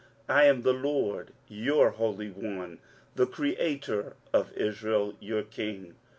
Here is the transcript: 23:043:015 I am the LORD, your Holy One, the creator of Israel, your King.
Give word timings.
23:043:015 0.27 0.35
I 0.39 0.43
am 0.45 0.61
the 0.63 0.73
LORD, 0.73 1.31
your 1.47 1.89
Holy 1.91 2.31
One, 2.31 2.79
the 3.13 3.27
creator 3.27 4.15
of 4.33 4.51
Israel, 4.53 5.13
your 5.19 5.43
King. 5.43 5.93